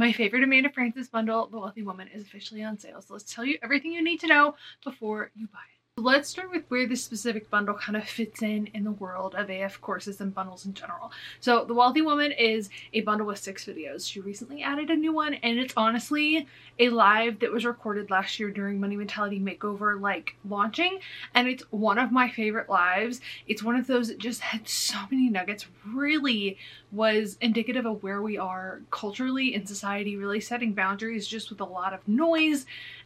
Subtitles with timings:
[0.00, 3.02] My favorite Amanda Frances bundle, The Wealthy Woman, is officially on sale.
[3.02, 5.79] So let's tell you everything you need to know before you buy it.
[6.00, 9.50] Let's start with where this specific bundle kind of fits in in the world of
[9.50, 11.12] AF courses and bundles in general.
[11.40, 14.10] So The Wealthy Woman is a bundle with six videos.
[14.10, 16.46] She recently added a new one and it's honestly
[16.78, 21.00] a live that was recorded last year during Money Mentality Makeover like launching
[21.34, 23.20] and it's one of my favorite lives.
[23.46, 26.56] It's one of those that just had so many nuggets, really
[26.92, 31.64] was indicative of where we are culturally in society, really setting boundaries just with a
[31.64, 32.64] lot of noise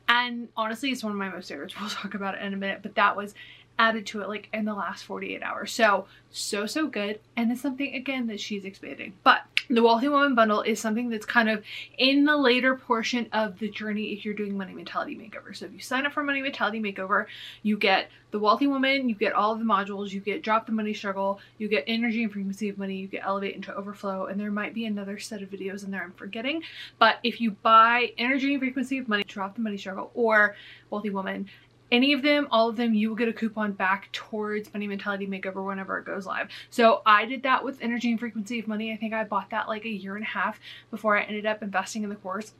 [0.09, 1.75] and honestly, it's one of my most favorites.
[1.81, 3.35] We'll talk about it in a minute, but that was
[3.79, 5.73] added to it like in the last 48 hours.
[5.73, 7.21] So, so, so good.
[7.37, 9.15] And it's something again that she's expanding.
[9.25, 11.63] But the Wealthy Woman bundle is something that's kind of
[11.99, 15.55] in the later portion of the journey if you're doing Money Mentality Makeover.
[15.57, 17.27] So if you sign up for Money Mentality Makeover,
[17.63, 20.73] you get the Wealthy Woman, you get all of the modules, you get Drop the
[20.73, 24.41] Money Struggle, you get Energy and Frequency of Money, you get Elevate into Overflow, and
[24.41, 26.63] there might be another set of videos in there I'm forgetting.
[26.99, 30.57] But if you buy Energy and Frequency of Money, Drop the Money Struggle, or
[30.91, 31.49] Wealthy Woman,
[31.91, 35.27] any of them, all of them, you will get a coupon back towards Money Mentality
[35.27, 36.49] Makeover whenever it goes live.
[36.71, 38.93] So I did that with Energy and Frequency of Money.
[38.93, 40.59] I think I bought that like a year and a half
[40.91, 42.53] before I ended up investing in the course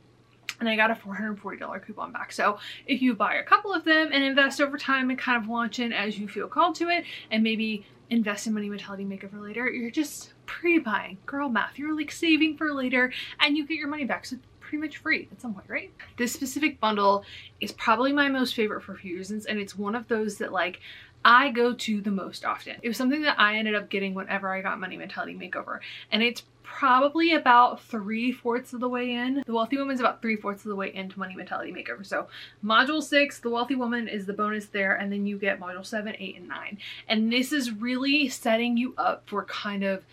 [0.59, 2.31] and I got a $440 coupon back.
[2.31, 5.49] So if you buy a couple of them and invest over time and kind of
[5.49, 9.41] launch in as you feel called to it and maybe invest in Money Mentality Makeover
[9.41, 11.17] later, you're just pre-buying.
[11.25, 11.77] Girl math.
[11.77, 14.25] You're like saving for later and you get your money back.
[14.25, 14.37] So
[14.75, 15.91] pretty much free at some point, right?
[16.17, 17.23] This specific bundle
[17.61, 20.51] is probably my most favorite for a few reasons and it's one of those that
[20.51, 20.79] like
[21.23, 22.75] I go to the most often.
[22.83, 25.79] It was something that I ended up getting whenever I got Money Mentality Makeover
[26.11, 29.43] and it's probably about three-fourths of the way in.
[29.45, 32.05] The Wealthy Woman is about three-fourths of the way into Money Mentality Makeover.
[32.05, 32.27] So
[32.63, 36.15] Module 6, The Wealthy Woman is the bonus there and then you get Module 7,
[36.17, 36.77] 8, and 9.
[37.07, 40.03] And this is really setting you up for kind of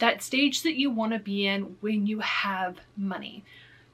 [0.00, 3.44] that stage that you want to be in when you have money.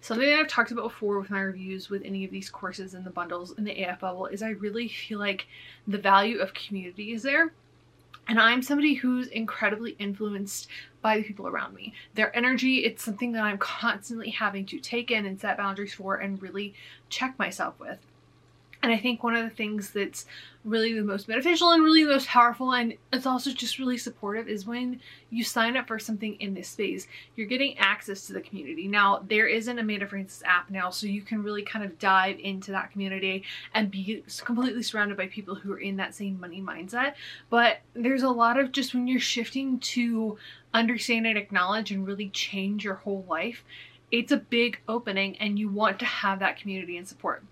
[0.00, 3.05] Something that I've talked about before with my reviews with any of these courses and
[3.05, 5.47] the bundles in the AF bubble is I really feel like
[5.86, 7.52] the value of community is there.
[8.29, 10.68] And I'm somebody who's incredibly influenced
[11.01, 11.92] by the people around me.
[12.14, 16.17] Their energy, it's something that I'm constantly having to take in and set boundaries for
[16.17, 16.74] and really
[17.08, 17.98] check myself with.
[18.86, 20.27] And I think one of the things that's
[20.64, 24.47] really the most beneficial and really the most powerful and it's also just really supportive
[24.47, 28.41] is when you sign up for something in this space, you're getting access to the
[28.41, 28.86] community.
[28.86, 32.39] Now, there is an Amanda Frances app now, so you can really kind of dive
[32.39, 33.42] into that community
[33.75, 37.14] and be completely surrounded by people who are in that same money mindset.
[37.51, 40.39] But there's a lot of just when you're shifting to
[40.73, 43.64] understand and acknowledge and really change your whole life,
[44.13, 47.42] it's a big opening and you want to have that community and support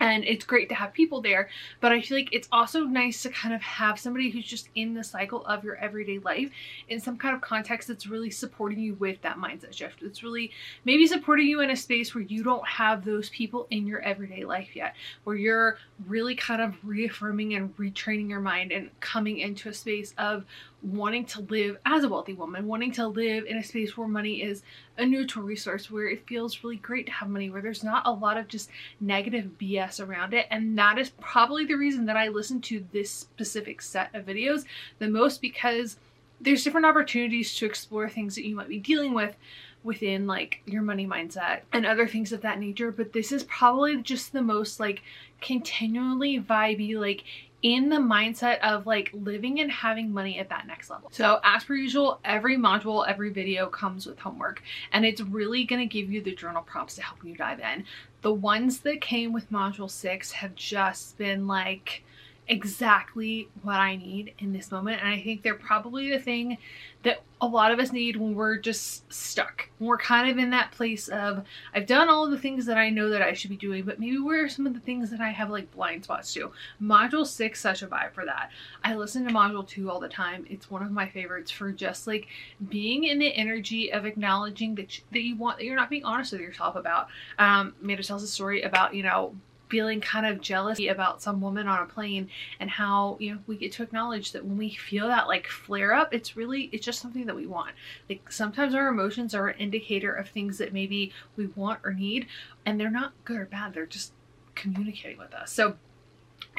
[0.00, 1.48] and it's great to have people there
[1.80, 4.94] but I feel like it's also nice to kind of have somebody who's just in
[4.94, 6.50] the cycle of your everyday life
[6.88, 10.02] in some kind of context that's really supporting you with that mindset shift.
[10.02, 10.50] It's really
[10.84, 14.44] maybe supporting you in a space where you don't have those people in your everyday
[14.44, 14.94] life yet
[15.24, 20.14] where you're really kind of reaffirming and retraining your mind and coming into a space
[20.18, 20.44] of
[20.82, 24.42] wanting to live as a wealthy woman, wanting to live in a space where money
[24.42, 24.62] is
[24.96, 28.12] a neutral resource, where it feels really great to have money, where there's not a
[28.12, 30.46] lot of just negative BS around it.
[30.50, 34.64] And that is probably the reason that I listen to this specific set of videos
[34.98, 35.96] the most because
[36.40, 39.34] there's different opportunities to explore things that you might be dealing with
[39.82, 43.96] within like your money mindset and other things of that nature but this is probably
[44.02, 45.02] just the most like
[45.40, 47.22] continually vibey like
[47.62, 51.10] in the mindset of like living and having money at that next level.
[51.12, 55.86] So as per usual, every module, every video comes with homework and it's really to
[55.86, 57.84] give you the journal prompts to help you dive in.
[58.22, 62.02] The ones that came with module six have just been like,
[62.48, 65.00] exactly what I need in this moment.
[65.02, 66.58] And I think they're probably the thing
[67.02, 69.68] that a lot of us need when we're just stuck.
[69.78, 72.90] When we're kind of in that place of, I've done all the things that I
[72.90, 75.20] know that I should be doing, but maybe where are some of the things that
[75.20, 76.50] I have like blind spots to?
[76.82, 78.50] Module 6, such a vibe for that.
[78.82, 80.46] I listen to Module 2 all the time.
[80.50, 82.26] It's one of my favorites for just like
[82.68, 86.04] being in the energy of acknowledging that, you, that you want, that you're not being
[86.04, 87.08] honest with yourself about.
[87.38, 89.36] Um, Amanda tells a story about, you know,
[89.68, 92.28] feeling kind of jealous about some woman on a plane
[92.60, 95.92] and how you know we get to acknowledge that when we feel that like flare
[95.92, 97.72] up it's really it's just something that we want.
[98.08, 102.26] Like sometimes our emotions are an indicator of things that maybe we want or need
[102.64, 104.12] and they're not good or bad they're just
[104.54, 105.52] communicating with us.
[105.52, 105.76] So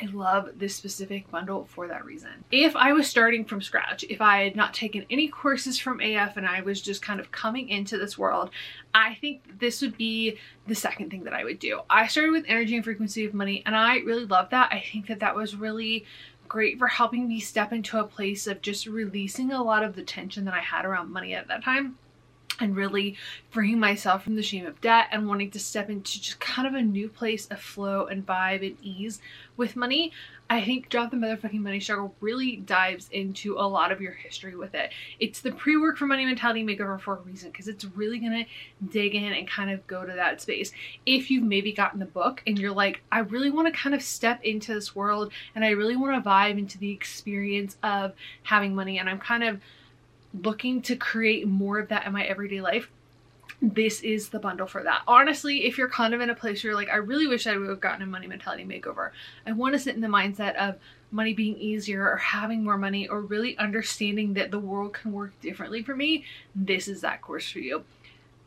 [0.02, 2.30] I love this specific bundle for that reason.
[2.52, 6.38] If I was starting from scratch, if I had not taken any courses from AF
[6.38, 8.50] and I was just kind of coming into this world,
[8.94, 10.38] I think this would be
[10.68, 11.82] the second thing that I would do.
[11.90, 14.72] I started with energy and frequency of money and I really love that.
[14.72, 16.06] I think that that was really
[16.48, 20.04] great for helping me step into a place of just releasing a lot of the
[20.04, 21.98] tension that I had around money at that time
[22.60, 23.18] and really
[23.50, 26.74] freeing myself from the shame of debt and wanting to step into just kind of
[26.74, 29.20] a new place of flow and vibe and ease
[29.58, 30.12] with money.
[30.52, 34.56] I think Drop the Motherfucking Money Struggle really dives into a lot of your history
[34.56, 34.92] with it.
[35.20, 38.86] It's the pre-work for Money Mentality Makeover for a reason because it's really going to
[38.88, 40.72] dig in and kind of go to that space.
[41.06, 44.02] If you've maybe gotten the book and you're like, I really want to kind of
[44.02, 48.74] step into this world and I really want to vibe into the experience of having
[48.74, 49.62] money and I'm kind of
[50.34, 52.90] looking to create more of that in my everyday life,
[53.62, 55.02] this is the bundle for that.
[55.08, 57.58] Honestly, if you're kind of in a place where you're like, I really wish I
[57.58, 59.12] would have gotten a money mentality makeover.
[59.46, 60.76] I want to sit in the mindset of
[61.12, 65.34] money being easier or having more money or really understanding that the world can work
[65.42, 66.24] differently for me.
[66.56, 67.84] This is that course for you.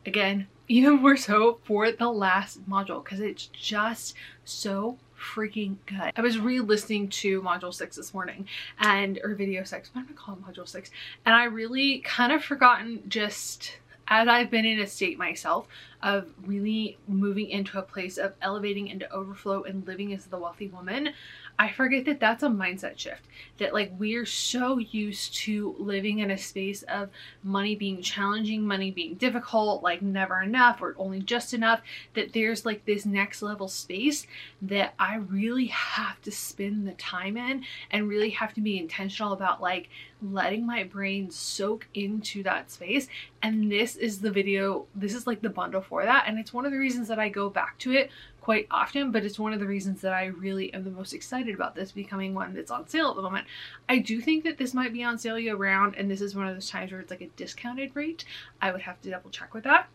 [0.07, 4.15] Again, even more so for the last module because it's just
[4.45, 6.13] so freaking good.
[6.17, 8.47] I was re-listening to module six this morning
[8.79, 10.91] and or video six, what am I calling module six?
[11.25, 13.79] And I really kind of forgotten just
[14.09, 15.69] as I've been in a state myself
[16.03, 20.69] of really moving into a place of elevating into overflow and living as the wealthy
[20.69, 21.11] woman,
[21.59, 23.23] I forget that that's a mindset shift.
[23.59, 27.11] That like we're so used to living in a space of
[27.43, 31.81] money being challenging, money being difficult, like never enough or only just enough,
[32.15, 34.27] that there's like this next level space
[34.61, 39.33] that I really have to spend the time in and really have to be intentional
[39.33, 39.89] about like
[40.23, 43.09] letting my brain soak into that space.
[43.43, 46.25] And this is the video, this is like the bundle for that.
[46.27, 48.11] And it's one of the reasons that I go back to it
[48.41, 51.55] quite often, but it's one of the reasons that I really am the most excited
[51.55, 53.47] about this becoming one that's on sale at the moment.
[53.89, 56.49] I do think that this might be on sale year round, and this is one
[56.49, 58.25] of those times where it's like a discounted rate.
[58.61, 59.89] I would have to double check with that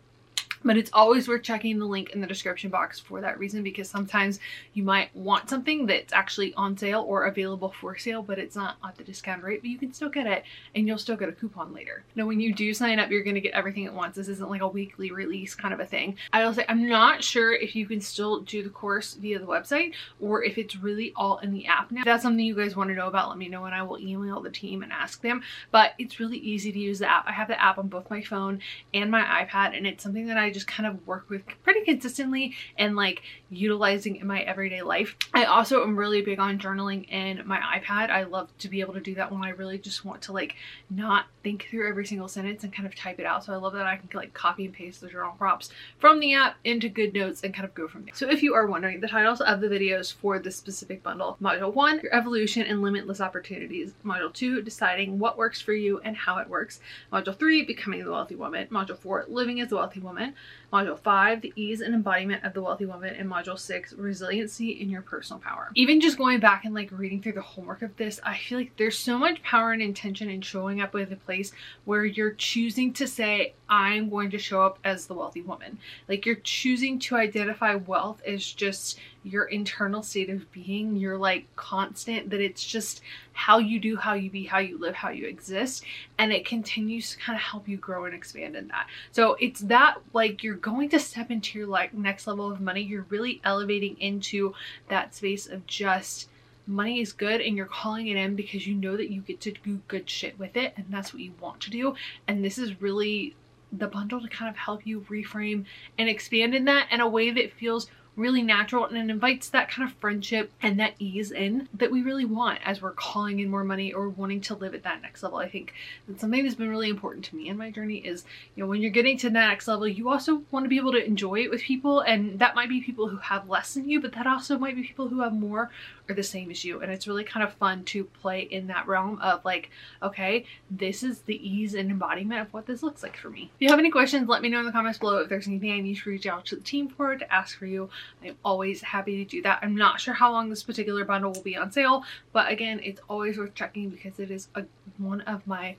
[0.64, 3.88] but it's always worth checking the link in the description box for that reason because
[3.88, 4.40] sometimes
[4.74, 8.76] you might want something that's actually on sale or available for sale but it's not
[8.84, 10.44] at the discount rate but you can still get it
[10.74, 12.04] and you'll still get a coupon later.
[12.14, 14.16] Now when you do sign up you're going to get everything at once.
[14.16, 16.16] This isn't like a weekly release kind of a thing.
[16.32, 19.46] I will say I'm not sure if you can still do the course via the
[19.46, 22.00] website or if it's really all in the app now.
[22.00, 23.98] If that's something you guys want to know about let me know and I will
[23.98, 27.26] email the team and ask them but it's really easy to use the app.
[27.26, 28.60] I have the app on both my phone
[28.94, 32.54] and my iPad and it's something that I just kind of work with pretty consistently
[32.76, 35.16] and like utilizing in my everyday life.
[35.34, 38.10] I also am really big on journaling in my iPad.
[38.10, 40.54] I love to be able to do that when I really just want to like
[40.90, 43.44] not think through every single sentence and kind of type it out.
[43.44, 46.34] So I love that I can like copy and paste the journal prompts from the
[46.34, 48.14] app into GoodNotes and kind of go from there.
[48.14, 51.72] So if you are wondering, the titles of the videos for this specific bundle, Module
[51.72, 53.92] 1, Your Evolution and Limitless Opportunities.
[54.04, 56.80] Module 2, Deciding What Works for You and How It Works.
[57.12, 58.66] Module 3, Becoming the Wealthy Woman.
[58.68, 60.34] Module 4, Living as a Wealthy Woman.
[60.72, 63.14] Module 5, The Ease and Embodiment of the Wealthy Woman.
[63.14, 65.70] And Module 6, Resiliency in Your Personal Power.
[65.74, 68.76] Even just going back and like reading through the homework of this, I feel like
[68.76, 71.52] there's so much power and intention in showing up with a place
[71.84, 75.78] where you're choosing to say, I'm going to show up as the wealthy woman.
[76.08, 81.44] Like you're choosing to identify wealth as just your internal state of being, your like
[81.56, 85.26] constant, that it's just how you do, how you be, how you live, how you
[85.26, 85.84] exist.
[86.18, 88.86] And it continues to kind of help you grow and expand in that.
[89.12, 92.82] So it's that like you're going to step into your like next level of money.
[92.82, 94.54] You're really elevating into
[94.88, 96.28] that space of just
[96.68, 99.50] money is good and you're calling it in because you know that you get to
[99.50, 101.94] do good shit with it and that's what you want to do.
[102.28, 103.34] And this is really
[103.72, 105.64] the bundle to kind of help you reframe
[105.98, 107.88] and expand in that in a way that feels
[108.18, 112.02] really natural and it invites that kind of friendship and that ease in that we
[112.02, 115.22] really want as we're calling in more money or wanting to live at that next
[115.22, 115.38] level.
[115.38, 115.72] I think
[116.08, 118.24] that something that's been really important to me in my journey is,
[118.56, 120.92] you know, when you're getting to the next level, you also want to be able
[120.92, 124.00] to enjoy it with people and that might be people who have less than you,
[124.00, 125.70] but that also might be people who have more
[126.08, 126.80] or the same as you.
[126.80, 129.70] And it's really kind of fun to play in that realm of like,
[130.02, 133.50] okay, this is the ease and embodiment of what this looks like for me.
[133.56, 135.18] If you have any questions, let me know in the comments below.
[135.18, 137.66] If there's anything I need to reach out to the team for to ask for
[137.66, 137.90] you,
[138.22, 139.60] I'm always happy to do that.
[139.62, 143.00] I'm not sure how long this particular bundle will be on sale, but again, it's
[143.08, 144.64] always worth checking because it is a,
[144.98, 145.76] one of my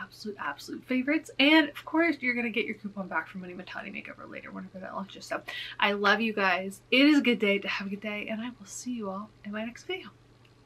[0.00, 1.30] absolute absolute favorites.
[1.38, 4.78] And of course you're gonna get your coupon back from Money Mentality Makeover later whenever
[4.78, 5.26] that launches.
[5.26, 5.42] So
[5.78, 6.80] I love you guys.
[6.90, 9.10] It is a good day to have a good day and I will see you
[9.10, 10.08] all in my next video.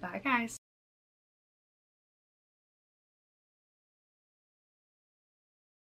[0.00, 0.57] Bye guys